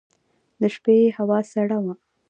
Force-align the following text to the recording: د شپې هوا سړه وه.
د 0.59 0.61
شپې 0.73 0.97
هوا 1.17 1.39
سړه 1.53 1.77
وه. 1.83 1.93